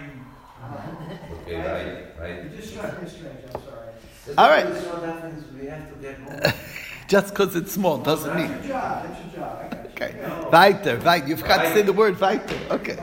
Okay, 1.52 2.11
right, 2.22 2.44
right. 2.44 2.56
just 2.56 2.70
strange. 2.70 2.88
I'm 3.54 3.62
sorry. 3.64 3.82
All 4.38 4.50
right. 4.50 4.68
Just 7.08 7.30
because 7.32 7.56
it's 7.58 7.74
small 7.74 7.98
doesn't 7.98 8.36
mean. 8.36 8.48
That's 8.48 8.68
your 8.68 8.78
job. 8.78 9.04
That's 9.06 9.36
your 9.36 9.44
job. 9.44 9.88
Okay. 9.92 10.50
Weiter, 10.50 10.98
weiter. 11.00 11.28
You 11.28 11.36
forgot 11.36 11.64
to 11.64 11.74
say 11.74 11.82
the 11.82 11.92
word 11.92 12.20
weiter. 12.22 12.58
Okay. 12.70 12.98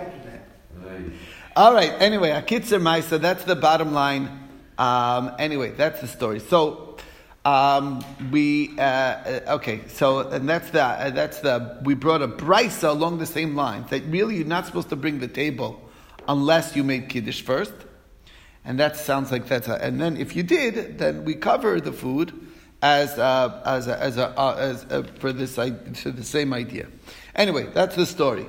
All 1.55 1.75
right. 1.75 1.93
Anyway, 1.99 2.31
Akitzer 2.31 2.81
Maisa, 2.81 3.21
that's 3.21 3.45
the 3.45 3.57
bottom 3.57 3.93
line. 3.93 4.49
Um, 4.79 5.33
anyway, 5.39 5.73
that's 5.73 6.01
the 6.01 6.07
story. 6.07 6.39
So, 6.41 6.97
um, 7.45 8.05
we, 8.31 8.79
uh, 8.79 9.41
okay, 9.57 9.81
so, 9.89 10.21
and 10.21 10.49
that's 10.49 10.71
the, 10.71 10.83
uh, 10.83 11.11
that's 11.11 11.41
the, 11.41 11.81
we 11.83 11.95
brought 11.95 12.23
a 12.23 12.29
brisa 12.29 12.91
along 12.91 13.19
the 13.19 13.27
same 13.27 13.57
lines 13.57 13.91
that 13.91 14.05
really 14.05 14.37
you're 14.37 14.47
not 14.47 14.67
supposed 14.67 14.89
to 14.91 14.97
bring 14.97 15.19
the 15.19 15.29
table 15.29 15.81
unless 16.29 16.77
you 16.77 16.85
made 16.85 17.09
Kiddush 17.09 17.43
first. 17.43 17.73
And 18.69 18.79
that 18.79 18.99
sounds 18.99 19.33
like 19.33 19.49
that's 19.49 19.67
a, 19.67 19.83
and 19.83 19.99
then 19.99 20.19
if 20.19 20.37
you 20.37 20.43
did, 20.43 20.99
then 20.99 21.25
we 21.25 21.35
cover 21.35 21.81
the 21.81 21.91
food 21.91 22.35
as, 22.83 23.19
uh, 23.19 23.63
as, 23.65 23.89
a, 23.89 23.99
as, 23.99 24.19
a, 24.19 24.39
uh, 24.39 24.57
as 24.59 24.85
a, 24.91 25.05
for 25.05 25.33
this, 25.33 25.55
for 25.55 26.11
the 26.11 26.23
same 26.23 26.53
idea. 26.53 26.87
Anyway, 27.35 27.71
that's 27.73 27.97
the 27.97 28.05
story. 28.05 28.45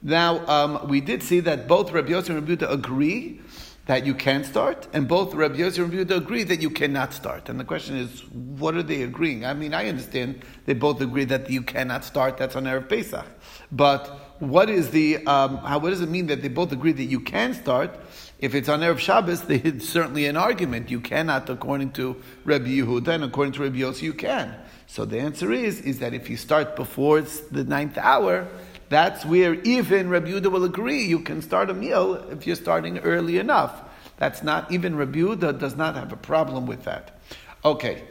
Now, 0.00 0.46
um, 0.46 0.86
we 0.86 1.00
did 1.00 1.20
see 1.20 1.40
that 1.40 1.66
both 1.66 1.90
Rabbi 1.90 2.10
Yossi 2.10 2.28
and 2.28 2.48
Rabbi 2.48 2.62
Yehuda 2.62 2.70
agree 2.70 3.40
that 3.86 4.06
you 4.06 4.14
can 4.14 4.44
start, 4.44 4.86
and 4.92 5.08
both 5.08 5.34
Rabbi 5.34 5.56
Yossi 5.56 5.82
and 5.82 5.92
Rabbi 5.92 6.12
Yehuda 6.12 6.16
agree 6.16 6.44
that 6.44 6.62
you 6.62 6.70
cannot 6.70 7.12
start. 7.12 7.48
And 7.48 7.58
the 7.58 7.64
question 7.64 7.96
is, 7.96 8.22
what 8.30 8.76
are 8.76 8.84
they 8.84 9.02
agreeing? 9.02 9.44
I 9.44 9.54
mean, 9.54 9.74
I 9.74 9.88
understand 9.88 10.44
they 10.66 10.74
both 10.74 11.00
agree 11.00 11.24
that 11.24 11.50
you 11.50 11.62
cannot 11.62 12.04
start. 12.04 12.36
That's 12.36 12.54
on 12.54 12.64
Erev 12.64 12.88
Pesach. 12.88 13.26
But 13.72 14.06
what 14.38 14.70
is 14.70 14.90
the 14.90 15.26
um, 15.26 15.56
how? 15.58 15.80
What 15.80 15.90
does 15.90 16.02
it 16.02 16.08
mean 16.08 16.26
that 16.26 16.42
they 16.42 16.48
both 16.48 16.70
agree 16.70 16.92
that 16.92 17.04
you 17.04 17.18
can 17.18 17.52
start? 17.52 17.98
If 18.38 18.54
it's 18.54 18.68
on 18.68 18.80
Erev 18.80 18.98
Shabbos, 18.98 19.42
it's 19.48 19.88
certainly 19.88 20.26
an 20.26 20.36
argument. 20.36 20.90
You 20.90 21.00
cannot, 21.00 21.48
according 21.48 21.92
to 21.92 22.16
Rabbi 22.44 22.68
Yehuda, 22.68 23.08
and 23.08 23.24
according 23.24 23.52
to 23.54 23.62
Rabbi 23.62 23.78
Yossi, 23.78 24.02
you 24.02 24.14
can. 24.14 24.54
So 24.86 25.04
the 25.04 25.18
answer 25.18 25.52
is 25.52 25.80
is 25.80 25.98
that 25.98 26.14
if 26.14 26.30
you 26.30 26.36
start 26.36 26.76
before 26.76 27.20
the 27.22 27.64
ninth 27.64 27.98
hour 27.98 28.46
that's 28.88 29.24
where 29.24 29.54
even 29.62 30.08
Rabbi 30.08 30.30
Yehuda 30.30 30.50
will 30.50 30.64
agree 30.64 31.02
you 31.02 31.20
can 31.20 31.42
start 31.42 31.70
a 31.70 31.74
meal 31.74 32.14
if 32.30 32.46
you're 32.46 32.56
starting 32.56 32.98
early 32.98 33.38
enough. 33.38 33.82
That's 34.18 34.42
not, 34.42 34.70
even 34.70 34.96
Rabbi 34.96 35.18
Yehuda 35.18 35.58
does 35.58 35.76
not 35.76 35.96
have 35.96 36.12
a 36.12 36.16
problem 36.16 36.66
with 36.66 36.84
that. 36.84 37.18
Okay. 37.64 38.04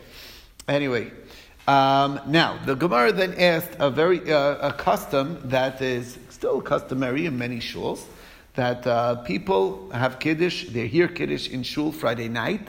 Anyway, 0.68 1.12
um, 1.68 2.20
now 2.28 2.60
the 2.66 2.76
Gemara 2.76 3.12
then 3.12 3.36
asked 3.36 3.72
a 3.80 3.90
very 3.90 4.32
uh, 4.32 4.70
a 4.70 4.74
custom 4.74 5.40
that 5.46 5.82
is 5.82 6.18
still 6.30 6.62
customary 6.62 7.26
in 7.26 7.38
many 7.38 7.60
shuls 7.60 8.04
that 8.56 8.86
uh, 8.88 9.16
people 9.24 9.90
have 9.92 10.20
kiddush. 10.20 10.68
They 10.70 10.88
hear 10.88 11.08
kiddush 11.08 11.50
in 11.50 11.64
shul 11.64 11.92
Friday 11.92 12.28
night, 12.28 12.68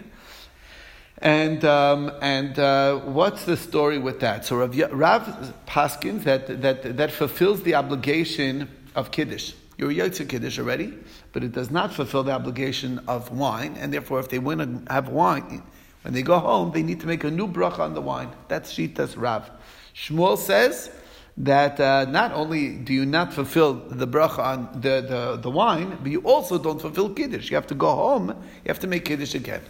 and 1.19 1.64
um, 1.64 2.12
and 2.21 2.59
uh, 2.59 2.99
what's 3.00 3.45
the 3.45 3.57
story 3.57 3.99
with 3.99 4.21
that? 4.21 4.45
So 4.45 4.57
Rav, 4.57 4.93
Rav 4.93 5.55
Paskin 5.66 6.23
that, 6.25 6.62
that 6.62 6.97
that 6.97 7.11
fulfills 7.11 7.62
the 7.62 7.75
obligation 7.75 8.69
of 8.95 9.11
kiddush. 9.11 9.52
You're 9.78 9.90
yotze 9.90 10.28
kiddush 10.28 10.59
already, 10.59 10.95
but 11.33 11.45
it 11.45 11.52
does 11.52 11.71
not 11.71 11.93
fulfill 11.93 12.23
the 12.23 12.33
obligation 12.33 13.00
of 13.07 13.31
wine, 13.31 13.76
and 13.78 13.93
therefore, 13.93 14.21
if 14.21 14.28
they 14.28 14.38
want 14.38 14.61
to 14.61 14.93
have 14.93 15.09
wine 15.09 15.62
when 16.02 16.14
they 16.14 16.23
go 16.23 16.38
home, 16.38 16.71
they 16.71 16.85
need 16.85 17.00
to 17.00 17.07
make 17.09 17.25
a 17.25 17.31
new 17.31 17.49
bracha 17.49 17.81
on 17.81 17.95
the 17.95 18.00
wine. 18.00 18.31
That's 18.49 18.73
shitas 18.73 19.21
Rav. 19.21 19.50
Shmuel 19.93 20.38
says 20.38 20.90
that 21.38 21.78
uh, 21.78 22.07
not 22.07 22.33
only 22.33 22.76
do 22.76 22.95
you 22.95 23.05
not 23.05 23.33
fulfill 23.33 23.75
the 23.75 24.07
bracha 24.07 24.38
on 24.38 24.81
the, 24.81 25.05
the, 25.07 25.38
the 25.43 25.50
wine, 25.50 25.99
but 26.02 26.11
you 26.11 26.21
also 26.21 26.59
don't 26.59 26.81
fulfill 26.81 27.11
kiddush. 27.11 27.50
You 27.50 27.57
have 27.57 27.66
to 27.66 27.75
go 27.75 27.95
home. 27.95 28.28
You 28.28 28.69
have 28.69 28.78
to 28.81 28.87
make 28.87 29.05
kiddush 29.05 29.35
again. 29.35 29.61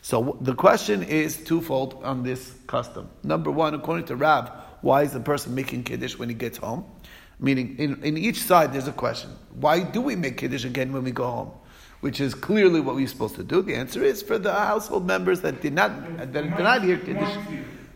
So 0.00 0.38
the 0.40 0.54
question 0.54 1.02
is 1.02 1.36
twofold 1.36 2.02
on 2.04 2.22
this 2.22 2.54
custom. 2.66 3.08
Number 3.24 3.50
one, 3.50 3.74
according 3.74 4.06
to 4.06 4.16
Rav, 4.16 4.50
why 4.80 5.02
is 5.02 5.12
the 5.12 5.20
person 5.20 5.54
making 5.54 5.84
kiddush 5.84 6.16
when 6.16 6.28
he 6.28 6.34
gets 6.34 6.56
home? 6.58 6.84
Meaning, 7.40 7.76
in, 7.78 8.02
in 8.02 8.16
each 8.16 8.40
side 8.42 8.72
there's 8.72 8.88
a 8.88 8.92
question. 8.92 9.30
Why 9.54 9.82
do 9.82 10.00
we 10.00 10.14
make 10.16 10.36
kiddush 10.38 10.64
again 10.64 10.92
when 10.92 11.02
we 11.04 11.10
go 11.10 11.24
home? 11.24 11.50
Which 12.00 12.20
is 12.20 12.32
clearly 12.32 12.80
what 12.80 12.94
we're 12.94 13.08
supposed 13.08 13.34
to 13.36 13.44
do. 13.44 13.60
The 13.60 13.74
answer 13.74 14.04
is 14.04 14.22
for 14.22 14.38
the 14.38 14.52
household 14.52 15.04
members 15.04 15.40
that 15.40 15.60
did 15.60 15.72
not 15.72 15.90
that 16.18 16.32
did 16.32 16.58
not 16.58 16.84
hear 16.84 16.96
kiddush, 16.96 17.36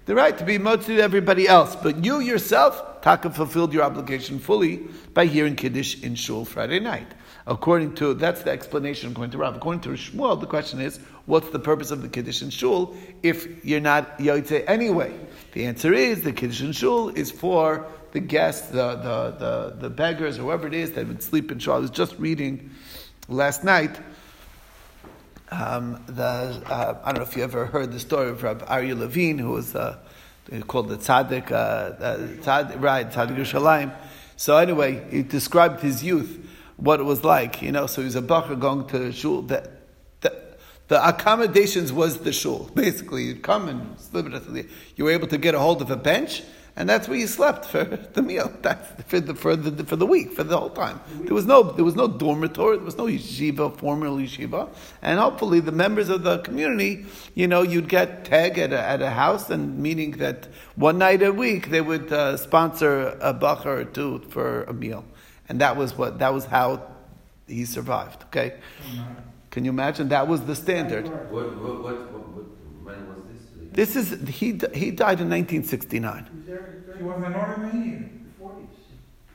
the 0.07 0.15
right 0.15 0.37
to 0.37 0.45
be 0.45 0.59
motzid 0.59 0.87
to 0.87 1.01
everybody 1.01 1.47
else. 1.47 1.77
But 1.77 2.05
you 2.05 2.21
yourself, 2.21 3.03
Taka 3.03 3.31
fulfilled 3.31 3.73
your 3.73 3.83
obligation 3.83 4.39
fully 4.39 4.79
by 5.15 5.27
hearing 5.27 5.57
kiddush 5.57 6.03
in 6.03 6.15
shul 6.15 6.45
Friday 6.45 6.81
night. 6.81 7.07
According 7.47 7.95
to 7.97 8.15
that's 8.15 8.43
the 8.43 8.51
explanation 8.51 9.11
according 9.11 9.33
to 9.33 9.39
Rav. 9.39 9.57
According 9.57 9.81
to 9.83 9.91
Shmuel, 9.91 10.41
the 10.41 10.47
question 10.47 10.81
is, 10.81 10.99
what's 11.27 11.51
the 11.51 11.59
purpose 11.59 11.91
of 11.91 12.03
the 12.03 12.09
kiddush 12.09 12.43
in 12.43 12.51
shul 12.51 12.95
if 13.23 13.65
you're 13.65 13.81
not 13.81 14.19
yotze 14.19 14.65
anyway? 14.69 15.13
The 15.53 15.67
answer 15.67 15.93
is 15.93 16.23
the 16.23 16.33
kiddush 16.33 16.63
in 16.63 16.73
shul 16.73 17.09
is 17.11 17.31
for 17.31 17.87
the 18.13 18.21
guests, 18.21 18.69
the, 18.69 18.97
the, 18.97 19.37
the, 19.39 19.77
the 19.81 19.91
beggars, 19.91 20.37
whoever 20.37 20.67
it 20.67 20.75
is 20.75 20.93
that 20.93 21.09
would 21.09 21.23
sleep 21.23 21.51
in 21.51 21.59
shul. 21.59 21.75
I 21.75 21.79
was 21.79 21.91
just 21.91 22.17
reading 22.19 22.71
last 23.29 23.65
night. 23.65 23.99
Um, 25.53 26.03
the, 26.07 26.23
uh, 26.23 26.99
I 27.05 27.13
don't 27.13 27.19
know 27.19 27.29
if 27.29 27.37
you 27.37 27.43
ever 27.43 27.67
heard 27.67 27.93
the 27.93 28.01
story 28.01 28.31
of 28.31 28.43
Rabbi 28.43 28.65
Aryeh 28.65 28.99
Levine, 28.99 29.37
who 29.37 29.51
was 29.51 29.75
uh, 29.75 29.99
called 30.67 30.89
the 30.89 30.97
tzaddik, 30.97 31.51
uh, 31.51 31.55
uh, 31.55 32.19
tzaddik 32.41 32.81
right, 32.81 33.11
tzaddik 33.11 33.37
Yerushalayim. 33.37 33.95
So 34.37 34.57
anyway, 34.57 35.07
he 35.11 35.23
described 35.23 35.81
his 35.81 36.03
youth 36.03 36.39
what 36.77 37.01
it 37.01 37.03
was 37.03 37.23
like, 37.23 37.61
you 37.61 37.71
know. 37.71 37.87
So 37.87 38.01
he 38.01 38.07
was 38.07 38.17
a 38.17 38.23
bacher 38.23 38.59
going 38.59 38.87
to 38.89 39.13
shul. 39.13 39.43
The, 39.43 39.69
the, 40.23 40.43
the 40.89 41.07
accommodations 41.07 41.93
was 41.93 42.21
the 42.21 42.33
shul. 42.33 42.71
Basically, 42.75 43.25
you'd 43.25 43.43
come 43.43 43.69
and. 43.69 43.97
You 44.97 45.05
were 45.05 45.11
able 45.11 45.29
to 45.29 45.39
get 45.39 45.55
a 45.55 45.59
hold 45.59 45.83
of 45.83 45.91
a 45.91 45.97
bench, 45.97 46.43
and 46.77 46.89
that's 46.89 47.07
where 47.09 47.19
you 47.19 47.27
slept 47.27 47.67
for 47.67 47.85
the 48.15 48.23
meal. 48.23 48.53
That's 48.63 49.03
for 49.05 49.21
the 49.21 49.35
for 49.35 49.57
the 49.57 49.85
for 49.85 49.97
the 49.97 50.07
week 50.07 50.33
for 50.33 50.45
the 50.45 50.59
whole 50.59 50.71
time. 50.71 51.01
There 51.21 51.35
was 51.35 51.47
no 51.47 51.63
there 51.63 51.85
was 51.85 51.97
no 51.97 52.09
dormitory. 52.09 52.77
There 52.77 52.85
was 52.85 52.97
no 52.97 53.07
yeshiva, 53.07 53.77
formal 53.79 54.17
yeshiva, 54.17 54.69
and 55.03 55.19
hopefully 55.19 55.61
the 55.61 55.73
members 55.73 56.09
of 56.09 56.23
the 56.23 56.39
community, 56.39 57.07
you 57.35 57.47
know, 57.47 57.63
you'd 57.63 57.89
get 57.89 58.25
tag 58.25 58.59
at 58.59 58.73
a, 58.73 58.81
at 58.81 59.03
a 59.03 59.11
house, 59.11 59.51
and 59.51 59.79
meaning 59.79 60.13
that 60.13 60.49
one 60.77 60.99
night 60.99 61.23
a 61.23 61.33
week 61.33 61.71
they 61.71 61.81
would 61.81 62.13
uh, 62.13 62.37
sponsor 62.37 63.17
a 63.21 63.35
bacher 63.35 63.67
or 63.67 63.85
two 63.85 64.21
for 64.31 64.65
a 64.65 64.73
meal 64.73 65.05
and 65.53 65.61
that 65.61 65.77
was 65.77 65.97
what 65.99 66.19
that 66.19 66.33
was 66.33 66.47
how 66.47 66.83
he 67.47 67.65
survived. 67.67 68.25
Okay, 68.25 68.55
can 69.51 69.67
you 69.67 69.71
imagine? 69.71 70.09
That 70.09 70.27
was 70.27 70.41
the 70.43 70.55
standard. 70.55 71.09
What, 71.31 71.57
what, 71.61 71.83
what, 71.83 72.52
this? 73.73 73.95
This 73.95 74.13
is 74.13 74.29
he. 74.29 74.61
He 74.75 74.91
died 74.91 75.21
in 75.21 75.29
1969. 75.31 76.27
He 76.97 77.03
was 77.03 77.23
an 77.25 77.35
Armenian. 77.35 78.13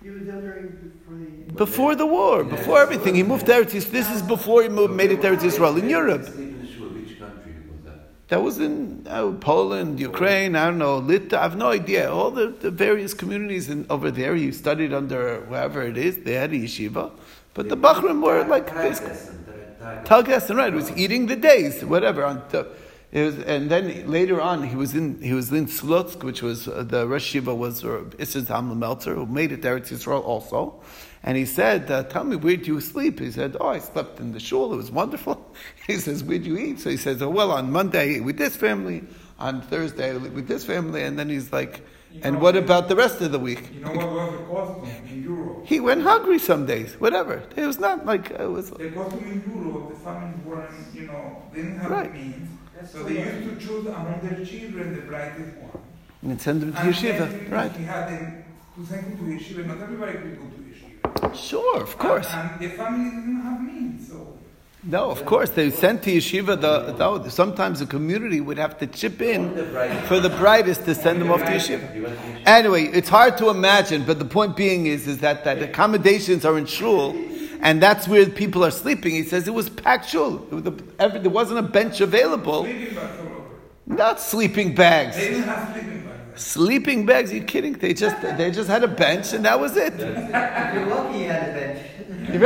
He 0.07 0.09
was 0.13 0.25
there 0.25 0.41
during 0.41 0.67
before 0.69 1.17
the. 1.17 1.53
Before 1.53 1.95
the 1.95 2.05
war, 2.05 2.43
before 2.43 2.79
everything, 2.79 3.15
he 3.15 3.23
moved 3.23 3.47
to 3.47 3.51
Eretz 3.51 3.91
This 3.91 4.09
is 4.09 4.21
before 4.21 4.63
he 4.63 4.69
moved, 4.69 4.93
made 4.93 5.11
it 5.11 5.21
to 5.21 5.27
Eretz 5.27 5.41
Yisrael 5.41 5.77
in 5.77 5.89
Europe. 5.89 6.23
Sleep 6.23 6.37
in 6.37 6.61
the 6.61 6.67
shul. 6.67 6.87
Which 6.87 7.19
country 7.19 7.53
was 7.69 7.83
that? 7.83 8.27
That 8.29 8.41
was 8.41 8.59
in 8.59 9.05
uh, 9.09 9.31
Poland, 9.41 9.99
Ukraine, 9.99 10.55
I 10.55 10.67
don't 10.67 10.77
know, 10.77 10.97
Lithuania, 10.97 11.39
I 11.39 11.43
have 11.43 11.57
no 11.57 11.69
idea. 11.71 12.09
All 12.09 12.31
the, 12.31 12.47
the 12.47 12.71
various 12.71 13.13
communities 13.13 13.69
in, 13.69 13.85
over 13.89 14.09
there, 14.11 14.35
he 14.35 14.51
studied 14.51 14.93
under 14.93 15.41
wherever 15.41 15.81
it 15.81 15.97
is, 15.97 16.23
they 16.23 16.33
had 16.33 16.51
a 16.53 16.55
yeshiva. 16.55 17.11
But 17.53 17.67
the 17.67 17.75
Bachrim 17.75 18.23
were 18.23 18.45
like 18.45 18.73
basically. 18.73 19.17
Talgas 20.05 20.55
right, 20.55 20.71
it 20.71 20.75
was 20.75 20.91
eating 20.95 21.27
the 21.27 21.35
days, 21.35 21.83
whatever. 21.83 22.23
On 22.23 22.41
the, 22.49 22.59
it 22.59 22.67
was, 23.13 23.39
and 23.39 23.69
then 23.69 24.09
later 24.11 24.41
on, 24.41 24.63
he 24.63 24.75
was 24.75 24.93
in 24.93 25.21
he 25.21 25.33
was 25.33 25.51
in 25.51 25.67
Slutsk, 25.67 26.23
which 26.23 26.41
was 26.41 26.67
uh, 26.67 26.83
the 26.83 27.07
Rosh 27.07 27.23
Shiva 27.23 27.55
was 27.55 27.83
uh, 27.85 28.03
Meltzer, 28.75 29.15
who 29.15 29.25
made 29.25 29.51
it 29.51 29.61
there 29.61 29.79
to 29.79 29.93
Israel 29.93 30.21
also. 30.21 30.81
And 31.23 31.37
he 31.37 31.45
said, 31.45 31.89
uh, 31.89 32.03
"Tell 32.03 32.23
me, 32.25 32.35
where 32.35 32.57
do 32.57 32.65
you 32.65 32.81
sleep?" 32.81 33.19
He 33.19 33.31
said, 33.31 33.55
"Oh, 33.59 33.67
I 33.69 33.79
slept 33.79 34.19
in 34.19 34.33
the 34.33 34.39
shul. 34.39 34.73
It 34.73 34.77
was 34.77 34.91
wonderful." 34.91 35.35
He 35.87 35.97
says, 35.97 36.23
"Where 36.23 36.37
do 36.37 36.45
you 36.49 36.57
eat?" 36.57 36.79
So 36.79 36.89
he 36.89 36.97
says, 36.97 37.21
"Oh, 37.21 37.29
well, 37.29 37.51
on 37.51 37.71
Monday 37.71 38.19
with 38.19 38.37
this 38.37 38.55
family, 38.55 39.03
on 39.39 39.61
Thursday 39.61 40.15
with 40.17 40.47
this 40.47 40.65
family," 40.65 41.03
and 41.03 41.17
then 41.17 41.29
he's 41.29 41.51
like, 41.53 41.81
"And 42.23 42.41
what 42.41 42.55
about 42.57 42.87
the 42.89 42.95
rest 42.95 43.21
of 43.21 43.31
the 43.31 43.39
week?" 43.39 43.63
You 43.73 43.81
know 43.81 43.91
what 43.93 44.11
was 44.11 44.31
the 44.39 44.45
costume 44.53 45.07
in 45.09 45.23
Europe? 45.23 45.65
He 45.65 45.79
went 45.79 46.01
hungry 46.03 46.39
some 46.39 46.65
days, 46.65 46.93
whatever. 46.99 47.41
It 47.55 47.65
was 47.65 47.79
not 47.79 48.05
like 48.05 48.31
it 48.31 48.51
was. 48.51 48.69
The 48.71 48.91
costume 48.91 49.23
in 49.31 49.43
Europe, 49.63 49.89
the 49.93 49.99
families 49.99 50.45
weren't, 50.45 50.71
you 50.93 51.07
know, 51.07 51.41
they 51.53 51.61
didn't 51.63 51.79
have 51.79 51.91
Right. 51.91 52.11
the 52.13 52.19
means. 52.19 52.49
That's 52.77 52.91
So 52.91 53.03
they 53.03 53.17
used 53.23 53.59
to 53.59 53.67
choose 53.67 53.87
among 53.87 54.19
their 54.21 54.45
children 54.45 54.95
the 54.95 55.01
brightest 55.01 55.57
one. 55.57 55.81
And 56.21 56.39
send 56.39 56.61
them 56.61 56.73
to 56.73 56.79
And 56.79 56.93
yeshiva, 56.93 57.29
then 57.29 57.49
right? 57.49 57.71
He 57.71 57.83
had 57.83 58.09
them 58.09 58.43
to 58.75 58.85
send 58.85 59.05
him 59.07 59.17
to 59.17 59.23
yeshiva. 59.23 59.65
Not 59.65 59.81
everybody 59.81 60.11
could 60.13 60.37
go 60.37 60.45
to 60.45 61.29
yeshiva. 61.29 61.35
Sure, 61.35 61.81
of 61.81 61.97
course. 61.97 62.31
And, 62.31 62.51
and 62.51 62.59
the 62.59 62.69
family 62.75 63.09
didn't 63.09 63.41
have 63.41 63.61
means, 63.61 64.07
so. 64.07 64.37
No, 64.83 65.09
of 65.09 65.25
course. 65.25 65.49
They 65.49 65.71
sent 65.71 66.03
to 66.03 66.11
yeshiva. 66.11 66.61
The, 66.61 66.93
the 66.93 67.29
sometimes 67.29 67.79
the 67.79 67.87
community 67.87 68.41
would 68.41 68.59
have 68.59 68.77
to 68.77 68.85
chip 68.85 69.21
in 69.21 69.55
for 70.05 70.19
the 70.19 70.29
brightest 70.29 70.85
to 70.85 70.93
send 70.93 71.19
them 71.19 71.31
off 71.31 71.39
to 71.39 71.47
yeshiva. 71.47 71.91
To 71.93 71.99
yeshiva? 71.99 72.41
Anyway, 72.45 72.83
it's 72.83 73.09
hard 73.09 73.39
to 73.39 73.49
imagine, 73.49 74.03
but 74.03 74.19
the 74.19 74.25
point 74.25 74.55
being 74.55 74.85
is, 74.85 75.07
is 75.07 75.17
that, 75.19 75.43
that 75.45 75.63
accommodations 75.63 76.45
are 76.45 76.57
in 76.59 76.67
shul, 76.67 77.15
and 77.67 77.81
that's 77.81 78.07
where 78.07 78.25
people 78.43 78.63
are 78.67 78.71
sleeping. 78.71 79.11
He 79.13 79.23
says 79.23 79.47
it 79.47 79.53
was 79.53 79.69
packed 79.69 80.07
shul. 80.09 80.31
It 80.51 80.55
was 80.57 80.63
the- 80.63 80.83
every- 80.99 81.19
there 81.19 81.29
wasn't 81.41 81.59
a 81.59 81.67
bench 81.79 81.99
available. 82.01 82.63
Sleeping 82.63 82.95
bags. 82.95 83.17
Not 83.85 84.19
sleeping 84.19 84.75
bags. 84.75 85.15
They 85.17 85.29
didn't 85.29 85.43
have 85.43 85.73
sleeping 85.73 86.01
bags. 86.07 86.41
Sleeping 86.55 87.05
bags? 87.05 87.31
Are 87.31 87.35
you 87.35 87.43
kidding? 87.43 87.73
They 87.73 87.93
just 87.93 88.15
they 88.39 88.51
just 88.51 88.69
had 88.69 88.83
a 88.83 88.87
bench, 89.05 89.33
and 89.33 89.43
that 89.45 89.59
was 89.59 89.75
it. 89.77 89.93
If 89.93 90.73
you're 90.75 90.85
lucky, 90.95 91.19
you 91.19 91.29
had 91.29 91.49
a 91.49 91.53
bench. 91.59 91.79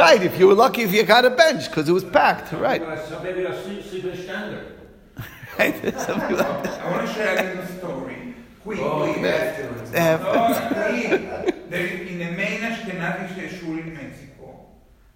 Right? 0.04 0.22
If 0.30 0.40
you 0.40 0.46
were 0.48 0.54
lucky, 0.66 0.82
if 0.84 0.94
you 0.94 1.04
got 1.04 1.26
a 1.26 1.30
bench 1.32 1.68
because 1.70 1.90
it 1.90 1.96
was 2.00 2.04
packed. 2.20 2.52
Right? 2.54 2.82
So 3.10 3.20
maybe 3.24 3.44
a 3.44 3.54
sleeping 3.64 4.16
standard. 4.26 4.66
Right? 5.60 5.76
Something 6.00 6.38
like 6.38 6.64
that. 6.64 6.82
I 6.82 6.92
want 6.92 7.08
to 7.08 7.14
share 7.14 7.34
a 7.38 7.44
little 7.50 7.68
story. 7.80 8.18
Quick, 8.64 8.80
Oh, 8.80 9.14
quick. 9.14 9.26
afterwards. 9.26 9.92
No, 9.92 10.18
quick. 10.74 11.70
There 11.72 11.86
is 11.88 12.00
in 12.12 12.18
the 12.20 12.32
main 12.42 12.60
Ashkenazi 12.70 13.60
shul 13.60 13.78
in 13.80 13.94
Mexico. 13.94 14.21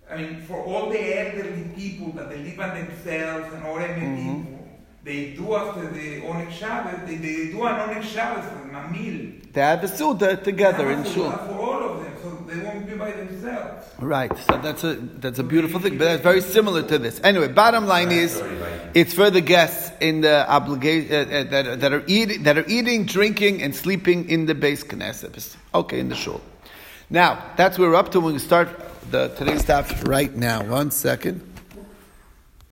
I 0.09 0.17
mean, 0.17 0.41
for 0.41 0.63
all 0.63 0.89
the 0.89 1.19
elderly 1.19 1.65
people 1.75 2.11
that 2.13 2.29
they 2.29 2.37
live 2.37 2.57
by 2.57 2.79
themselves 2.79 3.53
and 3.53 3.65
all 3.65 3.79
elderly 3.79 4.23
people, 4.23 4.55
they 5.03 5.33
do 5.33 5.55
after 5.55 5.89
the 5.91 6.21
Oneg 6.21 6.49
Shabbat, 6.49 7.05
they, 7.05 7.15
they 7.17 7.51
do 7.51 7.63
an 7.63 7.75
Oneg 7.75 8.03
Shabbos 8.03 8.45
for 8.45 8.55
them, 8.55 8.75
a 8.75 8.87
meal. 8.89 9.31
They 9.53 9.61
have 9.61 9.83
a 9.83 9.87
suda 9.87 10.35
together 10.37 10.91
in 10.91 11.03
shul. 11.05 11.31
For 11.31 11.53
all 11.53 11.83
of 11.83 12.03
them, 12.03 12.13
so 12.21 12.29
they 12.47 12.59
won't 12.63 12.87
be 12.87 12.95
by 12.95 13.11
themselves. 13.11 13.87
Right. 13.99 14.35
So 14.37 14.57
that's 14.57 14.83
a 14.83 14.95
that's 14.95 15.39
a 15.39 15.43
beautiful 15.43 15.79
thing, 15.79 15.97
but 15.97 16.05
that's 16.05 16.23
very 16.23 16.41
similar 16.41 16.81
to 16.83 16.97
this. 16.97 17.21
Anyway, 17.23 17.47
bottom 17.49 17.85
line 17.85 18.11
is, 18.11 18.41
it's 18.93 19.13
for 19.13 19.29
the 19.29 19.41
guests 19.41 19.91
in 20.01 20.21
the 20.21 20.49
obligation 20.49 21.13
uh, 21.13 21.17
uh, 21.17 21.43
that, 21.43 21.79
that 21.79 21.93
are 21.93 22.03
eating 22.07 22.43
that 22.43 22.57
are 22.57 22.65
eating, 22.67 23.05
drinking, 23.05 23.61
and 23.61 23.75
sleeping 23.75 24.27
in 24.29 24.45
the 24.45 24.55
beis 24.55 24.83
knesset. 24.83 25.55
Okay, 25.73 25.99
in 25.99 26.09
the 26.09 26.15
shul. 26.15 26.41
Now 27.09 27.51
that's 27.57 27.77
where 27.77 27.89
we're 27.89 27.95
up 27.95 28.11
to. 28.11 28.19
When 28.19 28.33
we 28.33 28.39
start 28.39 28.69
the 29.11 29.29
today's 29.29 29.61
stuff 29.61 30.07
right 30.07 30.35
now. 30.35 30.63
One 30.63 30.91
second. 30.91 31.54